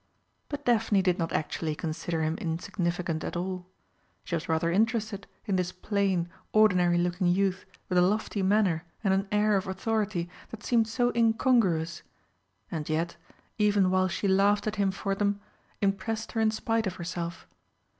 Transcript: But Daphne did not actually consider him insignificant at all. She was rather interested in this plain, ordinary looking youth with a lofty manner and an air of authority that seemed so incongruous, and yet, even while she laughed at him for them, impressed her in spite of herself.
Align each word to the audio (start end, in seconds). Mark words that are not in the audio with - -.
But 0.49 0.65
Daphne 0.65 1.03
did 1.03 1.19
not 1.19 1.31
actually 1.31 1.75
consider 1.75 2.23
him 2.23 2.35
insignificant 2.39 3.23
at 3.23 3.35
all. 3.37 3.67
She 4.23 4.33
was 4.33 4.49
rather 4.49 4.71
interested 4.71 5.27
in 5.45 5.57
this 5.57 5.71
plain, 5.71 6.27
ordinary 6.53 6.97
looking 6.97 7.27
youth 7.27 7.65
with 7.87 7.99
a 7.99 8.01
lofty 8.01 8.41
manner 8.41 8.83
and 9.03 9.13
an 9.13 9.27
air 9.31 9.55
of 9.57 9.67
authority 9.67 10.27
that 10.49 10.63
seemed 10.63 10.87
so 10.87 11.11
incongruous, 11.15 12.01
and 12.71 12.89
yet, 12.89 13.15
even 13.59 13.91
while 13.91 14.07
she 14.07 14.27
laughed 14.27 14.65
at 14.65 14.77
him 14.77 14.89
for 14.89 15.13
them, 15.13 15.39
impressed 15.81 16.31
her 16.31 16.41
in 16.41 16.49
spite 16.49 16.87
of 16.87 16.95
herself. 16.95 17.45